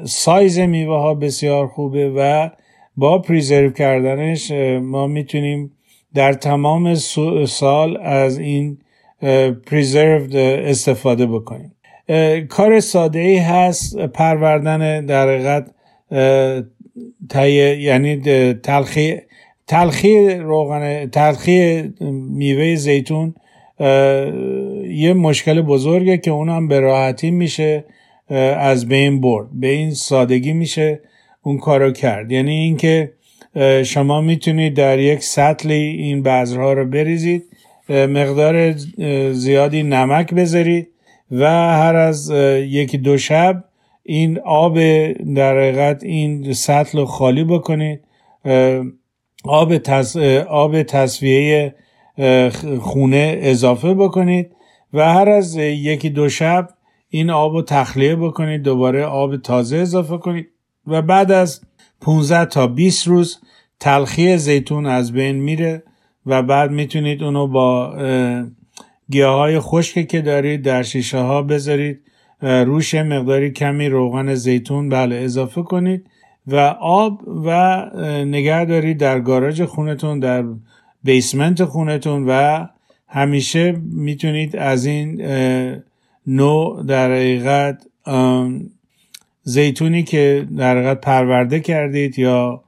سایز 0.05 0.59
میوه 0.59 0.97
ها 0.97 1.15
بسیار 1.15 1.67
خوبه 1.67 2.11
و 2.17 2.49
با 2.97 3.19
پریزرو 3.19 3.71
کردنش 3.71 4.51
ما 4.83 5.07
می‌تونیم 5.07 5.73
در 6.15 6.33
تمام 6.33 6.95
سال 7.47 7.97
از 7.97 8.39
این 8.39 8.79
پریزرو 9.67 10.37
استفاده 10.37 11.27
بکنیم. 11.27 11.73
کار 12.49 12.81
ساده 12.81 13.19
ای 13.19 13.37
هست 13.37 13.99
پروردن 13.99 15.07
در 15.07 15.29
حقیقت 15.29 15.71
یعنی 17.81 18.17
تلخی 18.63 19.17
تلخی 19.67 20.31
روغن 20.31 21.07
تلخی 21.07 21.83
میوه 22.31 22.75
زیتون 22.75 23.35
یه 24.91 25.13
مشکل 25.17 25.63
بزرگه 25.63 26.19
که 26.19 26.31
اونم 26.31 26.69
به 26.69 26.81
راحتی 26.81 27.31
میشه 27.31 27.85
از 28.57 28.89
بین 28.89 29.21
برد 29.21 29.47
به 29.53 29.69
این 29.69 29.91
سادگی 29.91 30.53
میشه 30.53 31.01
اون 31.43 31.59
کارو 31.59 31.93
کرد. 31.93 32.33
یعنی 32.33 32.53
اینکه 32.53 33.13
شما 33.85 34.21
می‌تونید 34.21 34.75
در 34.75 34.99
یک 34.99 35.23
سطلی 35.23 35.75
این 35.75 36.23
بذرها 36.23 36.73
رو 36.73 36.85
بریزید. 36.85 37.45
مقدار 37.89 38.73
زیادی 39.33 39.83
نمک 39.83 40.35
بذارید 40.35 40.89
و 41.31 41.45
هر 41.51 41.97
از 41.97 42.31
یکی 42.61 42.99
دو 42.99 43.19
شب 43.19 43.65
این 44.03 44.39
آب 44.39 44.79
در 45.35 45.59
حقیقت 45.59 46.03
این 46.03 46.53
سطل 46.53 46.99
رو 46.99 47.05
خالی 47.05 47.45
بکنید 47.45 48.01
آب, 49.45 49.79
تص... 49.79 50.17
آب 50.49 50.83
تصفیه 50.83 51.75
خونه 52.81 53.39
اضافه 53.41 53.95
بکنید 53.95 54.53
و 54.93 55.15
هر 55.15 55.29
از 55.29 55.57
یکی 55.57 56.11
دو 56.11 56.29
شب 56.29 56.69
این 57.09 57.31
آب 57.31 57.53
رو 57.53 57.63
تخلیه 57.63 58.17
بکنید 58.17 58.63
دوباره 58.63 59.05
آب 59.05 59.37
تازه 59.37 59.77
اضافه 59.77 60.19
کنید 60.19 60.49
و 60.87 61.03
بعد 61.03 61.33
از 61.33 61.61
15 62.01 62.45
تا 62.45 62.67
20 62.67 63.09
روز 63.09 63.39
تلخی 63.81 64.39
زیتون 64.39 64.87
از 64.87 65.13
بین 65.13 65.37
میره. 65.37 65.83
و 66.27 66.43
بعد 66.43 66.71
می‌تونید 66.71 67.23
اونو 67.23 67.47
با 67.47 67.95
گیاه 69.11 69.39
های 69.39 69.61
خشکی 69.61 70.05
که 70.05 70.21
دارید 70.21 70.63
در 70.63 70.83
شیشه 70.83 71.19
ها 71.19 71.43
بذارید 71.43 72.01
روش 72.43 72.95
مقداری 72.95 73.51
کمی 73.51 73.89
روغن 73.89 74.35
زیتون 74.35 74.89
بله 74.89 75.17
اضافه 75.17 75.63
کنید 75.63 76.07
و 76.47 76.57
آب 76.81 77.23
و 77.45 77.81
نگه 78.25 78.65
دارید 78.65 78.99
در 78.99 79.21
گاراژ 79.21 79.63
خونتون 79.63 80.19
در 80.19 80.45
بیسمنت 81.05 81.65
خونتون 81.65 82.25
و 82.29 82.67
همیشه 83.09 83.81
می‌تونید 83.93 84.57
از 84.57 84.87
این 84.87 85.23
نوع 86.27 86.85
در 86.87 87.13
حقیقت 87.13 87.87
زیتونی 89.43 90.03
که 90.03 90.49
در 90.57 90.77
حقیقت 90.77 91.01
پرورده 91.01 91.61
کردید 91.61 92.19
یا 92.19 92.65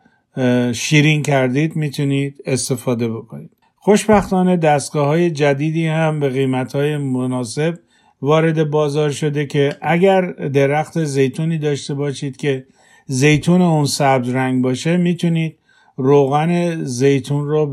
شیرین 0.73 1.23
کردید 1.23 1.77
می‌تونید 1.77 2.43
استفاده 2.47 3.09
بکنید. 3.09 3.51
خوشبختانه 3.77 4.57
دستگاه 4.57 5.07
های 5.07 5.31
جدیدی 5.31 5.87
هم 5.87 6.21
به 6.21 6.29
قیمت 6.29 6.73
های 6.77 6.97
مناسب 6.97 7.79
وارد 8.23 8.71
بازار 8.71 9.11
شده 9.11 9.47
که 9.47 9.77
اگر 9.83 10.33
درخت 10.33 11.05
زیتونی 11.05 11.59
داشته 11.59 11.95
باشید 11.95 12.37
که 12.37 12.67
زیتون 13.07 13.63
اون 13.63 13.85
سبز 13.85 14.29
رنگ 14.29 14.63
باشه 14.63 14.97
می‌تونید 14.97 15.57
روغن 15.97 16.85
زیتون 16.85 17.49
رو 17.49 17.67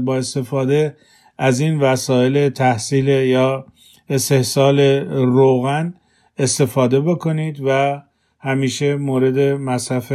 با 0.00 0.16
استفاده 0.16 0.96
از 1.38 1.60
این 1.60 1.80
وسایل 1.80 2.48
تحصیل 2.48 3.08
یا 3.08 3.66
استحصال 4.08 4.80
روغن 5.10 5.94
استفاده 6.38 7.00
بکنید 7.00 7.60
و 7.64 8.02
همیشه 8.40 8.96
مورد 8.96 9.38
مصرف 9.38 10.12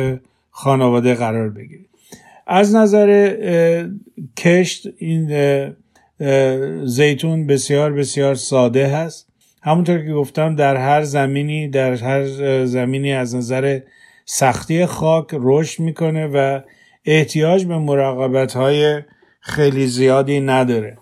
خانواده 0.57 1.13
قرار 1.13 1.49
بگیرید 1.49 1.89
از 2.47 2.75
نظر 2.75 3.29
کشت 4.37 4.87
این 4.97 5.29
زیتون 6.85 7.47
بسیار 7.47 7.93
بسیار 7.93 8.35
ساده 8.35 8.87
هست. 8.87 9.27
همونطور 9.63 10.05
که 10.05 10.13
گفتم 10.13 10.55
در 10.55 10.75
هر 10.75 11.03
زمینی 11.03 11.67
در 11.67 11.93
هر 11.93 12.25
زمینی 12.65 13.13
از 13.13 13.35
نظر 13.35 13.79
سختی 14.25 14.85
خاک 14.85 15.27
رشد 15.33 15.79
می‌کنه 15.79 16.27
و 16.27 16.59
احتیاج 17.05 17.65
به 17.65 17.77
مراقبت 17.77 18.53
های 18.53 19.01
خیلی 19.41 19.87
زیادی 19.87 20.39
نداره. 20.39 20.97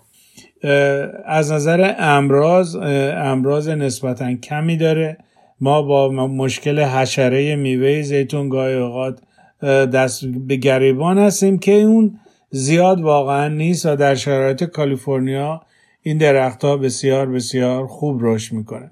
از 1.26 1.52
نظر 1.52 1.94
امراض 1.98 2.76
امراض 3.16 3.68
نسبتا 3.68 4.34
کمی 4.34 4.76
داره. 4.76 5.16
ما 5.60 5.82
با 5.82 6.08
مشکل 6.26 6.80
حشره 6.80 7.56
میوه 7.56 8.02
زیتون 8.02 8.48
گاهی 8.48 8.74
اوقات 8.74 9.20
دست 9.62 10.24
به 10.24 10.56
گریبان 10.56 11.18
هستیم 11.18 11.58
که 11.58 11.72
اون 11.72 12.18
زیاد 12.50 13.00
واقعا 13.00 13.48
نیست 13.48 13.86
و 13.86 13.96
در 13.96 14.14
شرایط 14.14 14.64
کالیفرنیا 14.64 15.62
این 16.02 16.18
درختها 16.18 16.76
بسیار 16.76 17.26
بسیار 17.26 17.86
خوب 17.86 18.18
رشد 18.22 18.54
می‌کنه. 18.54 18.90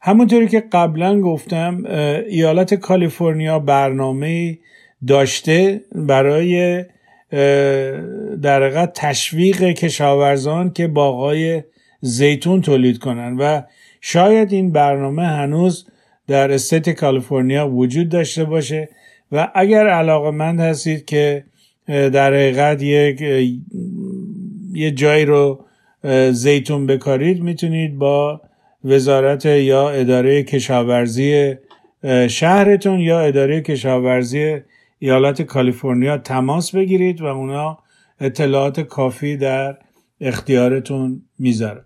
همونطوری 0.00 0.48
که 0.48 0.60
قبلا 0.72 1.20
گفتم 1.20 1.84
ایالت 2.28 2.74
کالیفرنیا 2.74 3.58
برنامه 3.58 4.58
داشته 5.06 5.80
برای 5.94 6.84
در 8.42 8.62
حقیقت 8.62 8.92
تشویق 8.94 9.62
کشاورزان 9.62 10.72
که 10.72 10.86
باغای 10.86 11.62
زیتون 12.00 12.60
تولید 12.62 12.98
کنند 12.98 13.36
و 13.40 13.62
شاید 14.00 14.52
این 14.52 14.72
برنامه 14.72 15.26
هنوز 15.26 15.86
در 16.28 16.52
استیت 16.52 16.90
کالیفرنیا 16.90 17.68
وجود 17.68 18.08
داشته 18.08 18.44
باشه. 18.44 18.88
و 19.32 19.50
اگر 19.54 19.86
علاقه 19.86 20.30
مند 20.30 20.60
هستید 20.60 21.04
که 21.04 21.44
در 21.86 22.34
حقیقت 22.34 22.82
یک 22.82 23.20
یه 24.72 24.90
جایی 24.90 25.24
رو 25.24 25.64
زیتون 26.32 26.86
بکارید 26.86 27.42
می‌تونید 27.42 27.98
با 27.98 28.40
وزارت 28.84 29.46
یا 29.46 29.90
اداره 29.90 30.42
کشاورزی 30.42 31.54
شهرتون 32.28 33.00
یا 33.00 33.20
اداره 33.20 33.60
کشاورزی 33.60 34.56
ایالت 34.98 35.42
کالیفرنیا 35.42 36.18
تماس 36.18 36.74
بگیرید 36.74 37.20
و 37.20 37.24
اونا 37.24 37.78
اطلاعات 38.20 38.80
کافی 38.80 39.36
در 39.36 39.76
اختیارتون 40.20 41.22
می‌ذارن. 41.38 41.84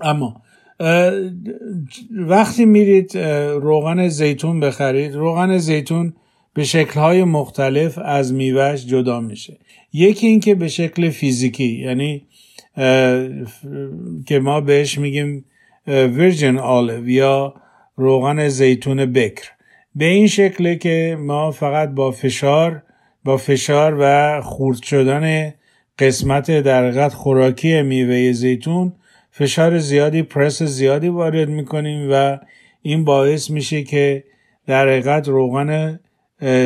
اما 0.00 0.42
وقتی 2.10 2.64
میرید 2.64 3.18
روغن 3.60 4.08
زیتون 4.08 4.60
بخرید 4.60 5.14
روغن 5.14 5.58
زیتون 5.58 6.14
به 6.56 6.64
شکلهای 6.64 7.24
مختلف 7.24 7.98
از 7.98 8.32
میوهش 8.32 8.86
جدا 8.86 9.20
میشه. 9.20 9.56
یکی 9.92 10.26
اینکه 10.26 10.54
به 10.54 10.68
شکل 10.68 11.10
فیزیکی 11.10 11.68
یعنی 11.68 12.26
که 14.26 14.38
ما 14.38 14.60
بهش 14.60 14.98
میگیم 14.98 15.44
ویرجن 15.86 16.58
آلیو 16.58 17.08
یا 17.08 17.54
روغن 17.96 18.48
زیتون 18.48 19.12
بکر. 19.12 19.48
به 19.94 20.04
این 20.04 20.26
شکله 20.26 20.76
که 20.76 21.16
ما 21.20 21.50
فقط 21.50 21.88
با 21.88 22.10
فشار 22.10 22.82
با 23.24 23.36
فشار 23.36 23.96
و 24.00 24.40
خورد 24.40 24.82
شدن 24.82 25.54
قسمت 25.98 26.50
در 26.50 27.08
خوراکی 27.08 27.82
میوه 27.82 28.32
زیتون 28.32 28.92
فشار 29.30 29.78
زیادی 29.78 30.22
پرس 30.22 30.62
زیادی 30.62 31.08
وارد 31.08 31.48
می‌کنیم 31.48 32.08
و 32.12 32.38
این 32.82 33.04
باعث 33.04 33.50
میشه 33.50 33.82
که 33.82 34.24
در 34.66 34.88
حقیقت 34.88 35.28
روغن 35.28 36.00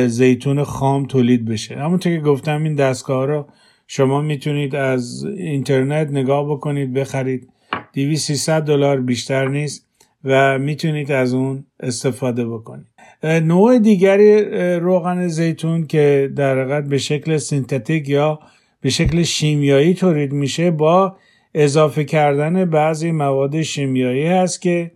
زیتون 0.07 0.63
خام 0.63 1.05
تولید 1.05 1.45
بشه. 1.45 1.75
همونطور 1.75 2.15
که 2.15 2.21
گفتم 2.21 2.63
این 2.63 2.75
دستگاه 2.75 3.25
رو 3.25 3.47
شما 3.87 4.21
می‌تونید 4.21 4.75
از 4.75 5.25
اینترنت 5.37 6.09
نگاه 6.11 6.51
بکنید 6.51 6.93
بخرید. 6.93 7.49
2300 7.93 8.61
دلار 8.63 9.01
بیشتر 9.01 9.47
نیست 9.47 9.87
و 10.23 10.59
می‌تونید 10.59 11.11
از 11.11 11.33
اون 11.33 11.65
استفاده 11.79 12.47
بکنید. 12.47 12.87
نوع 13.23 13.79
دیگری 13.79 14.43
روغن 14.79 15.27
زیتون 15.27 15.87
که 15.87 16.31
در 16.35 16.61
حقیقت 16.61 16.83
به 16.83 16.97
شکل 16.97 17.37
سینتتیک 17.37 18.09
یا 18.09 18.39
به 18.81 18.89
شکل 18.89 19.23
شیمیایی 19.23 19.93
تولید 19.93 20.31
میشه 20.31 20.71
با 20.71 21.17
اضافه 21.53 22.03
کردن 22.03 22.65
بعضی 22.65 23.11
مواد 23.11 23.61
شیمیایی 23.61 24.25
هست 24.25 24.61
که 24.61 24.91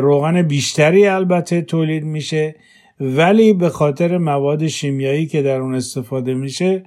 روغن 0.00 0.42
بیشتری 0.42 1.06
البته 1.06 1.62
تولید 1.62 2.04
میشه. 2.04 2.54
ولی 3.00 3.52
به 3.52 3.68
خاطر 3.68 4.18
مواد 4.18 4.66
شیمیایی 4.66 5.26
که 5.26 5.42
در 5.42 5.60
اون 5.60 5.74
استفاده 5.74 6.34
میشه 6.34 6.84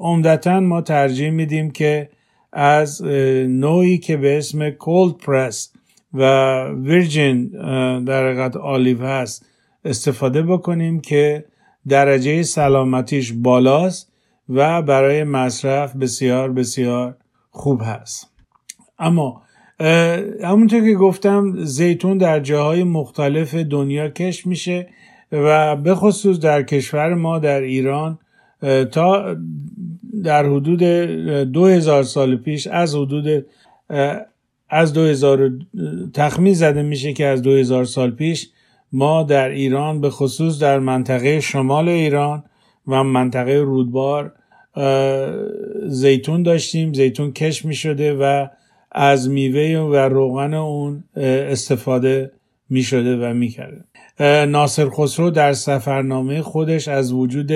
عمدتا 0.00 0.60
ما 0.60 0.80
ترجیح 0.80 1.30
میدیم 1.30 1.70
که 1.70 2.10
از 2.52 3.02
نوعی 3.48 3.98
که 3.98 4.16
به 4.16 4.38
اسم 4.38 4.70
کولد 4.70 5.16
پرس 5.16 5.72
و 6.14 6.24
ویرجین 6.68 7.48
در 8.04 8.26
حقیقت 8.26 8.56
آلیو 8.56 9.02
هست 9.02 9.46
استفاده 9.84 10.42
بکنیم 10.42 11.00
که 11.00 11.44
درجه 11.88 12.42
سلامتیش 12.42 13.32
بالاست 13.32 14.12
و 14.48 14.82
برای 14.82 15.24
مصرف 15.24 15.96
بسیار 15.96 16.52
بسیار 16.52 17.16
خوب 17.50 17.82
هست. 17.84 18.30
اما 18.98 19.42
همونطور 20.44 20.80
که 20.80 20.94
گفتم 20.94 21.64
زیتون 21.64 22.18
در 22.18 22.40
جاهای 22.40 22.84
مختلف 22.84 23.54
دنیا 23.54 24.08
کش 24.08 24.46
میشه 24.46 24.88
و 25.32 25.76
به 25.76 25.94
خصوص 25.94 26.38
در 26.38 26.62
کشور 26.62 27.14
ما 27.14 27.38
در 27.38 27.60
ایران 27.60 28.18
تا 28.92 29.36
در 30.24 30.46
حدود 30.46 30.82
دو 31.52 31.66
هزار 31.66 32.02
سال 32.02 32.36
پیش 32.36 32.66
از 32.66 32.94
حدود 32.94 33.46
از 34.68 34.92
دو 34.92 35.00
هزار 35.00 35.50
تخمین 36.14 36.54
زده 36.54 36.82
میشه 36.82 37.12
که 37.12 37.26
از 37.26 37.42
دو 37.42 37.50
هزار 37.50 37.84
سال 37.84 38.10
پیش 38.10 38.50
ما 38.92 39.22
در 39.22 39.48
ایران 39.48 40.00
به 40.00 40.10
خصوص 40.10 40.58
در 40.58 40.78
منطقه 40.78 41.40
شمال 41.40 41.88
ایران 41.88 42.44
و 42.88 43.04
منطقه 43.04 43.52
رودبار 43.52 44.32
زیتون 45.86 46.42
داشتیم. 46.42 46.92
زیتون 46.92 47.32
کش 47.32 47.64
می 47.64 47.74
شده 47.74 48.14
و 48.14 48.46
از 48.94 49.30
میوه 49.30 49.80
و 49.80 49.96
روغن 49.96 50.54
اون 50.54 51.04
استفاده 51.16 52.32
می 52.70 52.82
شده 52.82 53.16
و 53.16 53.34
می 53.34 53.48
کرده. 53.48 53.84
ناصر 54.46 54.90
خسرو 54.90 55.30
در 55.30 55.52
سفرنامه 55.52 56.42
خودش 56.42 56.88
از 56.88 57.12
وجود 57.12 57.52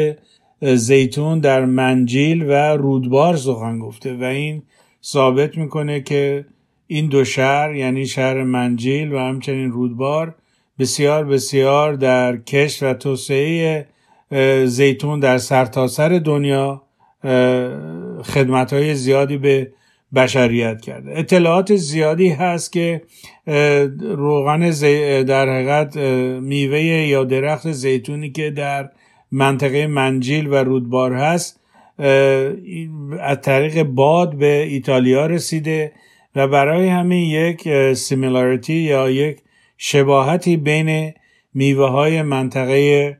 زیتون 0.62 1.40
در 1.40 1.64
منجیل 1.64 2.42
و 2.42 2.52
رودبار 2.76 3.36
سخن 3.36 3.78
گفته 3.78 4.14
و 4.14 4.24
این 4.24 4.62
ثابت 5.04 5.58
می‌کنه 5.58 6.00
که 6.00 6.44
این 6.86 7.06
دو 7.06 7.24
شهر 7.24 7.74
یعنی 7.74 8.06
شهر 8.06 8.42
منجیل 8.42 9.12
و 9.12 9.18
همچنین 9.18 9.70
رودبار 9.70 10.34
بسیار 10.78 11.24
بسیار 11.24 11.92
در 11.92 12.36
کشت 12.36 12.82
و 12.82 12.94
توسعه 12.94 13.86
زیتون 14.64 15.20
در 15.20 15.38
سرتاسر 15.38 16.08
سر 16.08 16.18
دنیا 16.18 16.82
خدمت 18.22 18.72
های 18.72 18.94
زیادی 18.94 19.38
به 19.38 19.72
بشریت 20.14 20.80
کرده. 20.80 21.18
اطلاعات 21.18 21.76
زیادی 21.76 22.28
هست 22.28 22.72
که 22.72 23.02
روغن 24.00 24.70
در 25.22 25.48
حقیقت 25.48 25.96
میوه 26.42 26.80
یا 26.80 27.24
درخت 27.24 27.72
زیتونی 27.72 28.30
که 28.30 28.50
در 28.50 28.90
منطقه 29.32 29.86
منجیل 29.86 30.46
و 30.46 30.54
رودبار 30.54 31.14
هست 31.14 31.60
از 33.20 33.40
طریق 33.42 33.82
باد 33.82 34.34
به 34.34 34.62
ایتالیا 34.62 35.26
رسیده 35.26 35.92
و 36.36 36.48
برای 36.48 36.88
همین 36.88 37.22
یک 37.30 37.92
سیمیلاریتی 37.94 38.74
یا 38.74 39.10
یک 39.10 39.38
شباهتی 39.78 40.56
بین 40.56 41.12
میوه 41.54 41.90
های 41.90 42.22
منطقه 42.22 43.16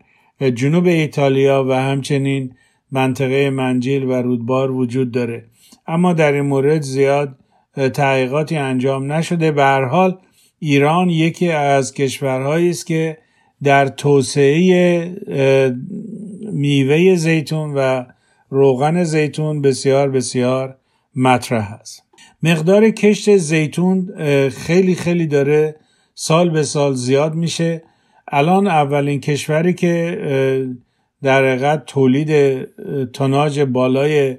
جنوب 0.55 0.87
ایتالیا 0.87 1.65
و 1.65 1.73
همچنین 1.73 2.55
منطقه 2.93 3.51
منجیل 3.51 4.05
و 4.05 4.13
رودبار 4.13 4.71
وجود 4.71 5.11
داره. 5.11 5.45
اما 5.89 6.13
در 6.13 6.33
این 6.33 6.45
مورد 6.45 6.83
زیاد 6.83 7.35
تحقیقاتی 7.95 8.57
انجام 8.57 9.13
نشده. 9.13 9.53
به 9.53 9.63
هر 9.63 9.85
حال 9.85 10.19
ایران 10.59 11.11
یکی 11.11 11.51
از 11.51 11.95
کشورهایی 11.95 12.71
است 12.71 12.87
که 12.87 13.19
در 13.63 13.89
توسعه 13.89 15.17
میوه 16.53 17.15
زیتون 17.15 17.75
و 17.75 18.05
روغن 18.51 19.05
زیتون 19.05 19.63
بسیار 19.63 20.11
بسیار 20.11 20.77
مطرح 21.17 21.73
است. 21.73 22.03
مقدار 22.43 22.91
کشت 22.91 23.37
زیتون 23.37 24.11
خیلی 24.49 24.95
خیلی 24.95 25.27
داره 25.27 25.77
سال 26.15 26.51
به 26.51 26.63
سال 26.63 26.95
زیاد 26.95 27.35
میشه. 27.35 27.83
الان 28.29 28.67
اولین 28.67 29.21
کشوری 29.21 29.75
که 29.75 30.19
در 31.23 31.49
حقیقت 31.49 31.87
تولید 31.87 32.63
تناج 33.13 33.61
بالای 33.61 34.37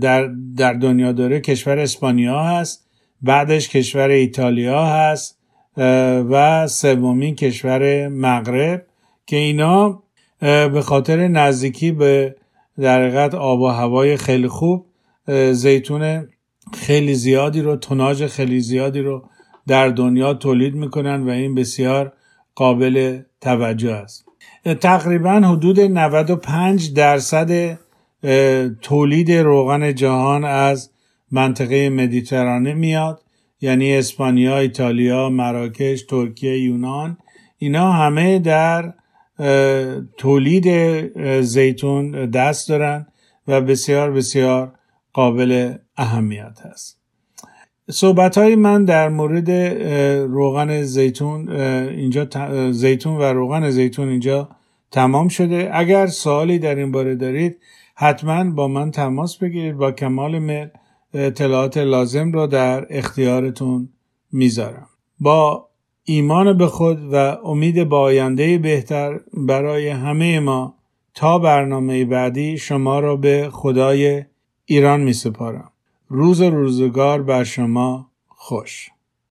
در, 0.00 0.30
در 0.56 0.72
دنیا 0.72 1.12
داره. 1.12 1.40
کشور 1.40 1.78
اسپانیا 1.78 2.42
هست. 2.42 2.86
بعدش 3.22 3.68
کشور 3.68 4.08
ایتالیا 4.08 4.86
هست. 4.86 5.38
و 6.30 6.66
سومین 6.68 7.34
کشور 7.34 8.08
مغرب 8.08 8.86
که 9.26 9.36
اینا 9.36 10.02
به 10.40 10.82
خاطر 10.82 11.28
نزدیکی 11.28 11.92
به 11.92 12.36
در 12.80 13.36
آب 13.36 13.60
و 13.60 13.66
هوای 13.66 14.16
خیلی 14.16 14.48
خوب 14.48 14.86
زیتون 15.52 16.28
خیلی 16.72 17.14
زیادی 17.14 17.60
رو 17.60 17.76
تناج 17.76 18.26
خیلی 18.26 18.60
زیادی 18.60 19.00
رو 19.00 19.28
در 19.66 19.88
دنیا 19.88 20.34
تولید 20.34 20.74
می‌کنن 20.74 21.22
و 21.22 21.28
این 21.28 21.54
بسیار 21.54 22.12
قابل 22.54 23.20
توجه 23.40 23.92
است. 23.92 24.26
تقریبا 24.80 25.32
حدود 25.32 25.80
95 25.80 26.94
درصد 26.94 27.78
تولید 28.82 29.32
روغن 29.32 29.94
جهان 29.94 30.44
از 30.44 30.90
منطقه 31.30 31.88
مدیترانه 31.88 32.74
میاد 32.74 33.20
یعنی 33.60 33.96
اسپانیا، 33.96 34.58
ایتالیا، 34.58 35.28
مراکش، 35.28 36.02
ترکیه، 36.02 36.58
یونان. 36.58 37.18
اینا 37.58 37.92
همه 37.92 38.38
در 38.38 38.92
تولید 40.16 40.68
زیتون 41.40 42.30
دست 42.30 42.68
دارن 42.68 43.06
و 43.48 43.60
بسیار 43.60 44.10
بسیار 44.12 44.72
قابل 45.12 45.74
اهمیت 45.96 46.58
هست. 46.64 47.00
صحبت 47.90 48.38
های 48.38 48.56
من 48.56 48.84
در 48.84 49.08
مورد 49.08 49.50
روغن 50.30 50.82
زیتون 50.82 51.48
اینجا 51.50 52.28
زیتون 52.70 53.16
و 53.16 53.22
روغن 53.22 53.70
زیتون 53.70 54.08
اینجا 54.08 54.48
تمام 54.90 55.28
شده. 55.28 55.70
اگر 55.72 56.06
سوالی 56.06 56.58
در 56.58 56.74
این 56.74 56.92
باره 56.92 57.14
دارید 57.14 57.58
حتما 57.94 58.50
با 58.50 58.68
من 58.68 58.90
تماس 58.90 59.36
بگیرید 59.38 59.76
با 59.76 59.92
کمال 59.92 60.38
میل 60.38 60.68
اطلاعات 61.14 61.76
لازم 61.78 62.32
را 62.32 62.46
در 62.46 62.86
اختیارتون 62.90 63.88
می‌ذارم 64.32 64.86
با 65.20 65.68
ایمان 66.04 66.58
به 66.58 66.66
خود 66.66 66.98
و 67.12 67.16
امید 67.44 67.84
با 67.84 68.00
آینده 68.00 68.58
بهتر 68.58 69.20
برای 69.32 69.88
همه 69.88 70.40
ما 70.40 70.74
تا 71.14 71.38
برنامه 71.38 72.04
بعدی 72.04 72.58
شما 72.58 73.00
را 73.00 73.16
به 73.16 73.48
خدای 73.52 74.24
ایران 74.64 75.00
می 75.00 75.12
سپارم. 75.12 75.70
روز 76.08 76.42
روزگار 76.42 77.22
بر 77.22 77.44
شما 77.44 78.10
خوش 78.28 78.90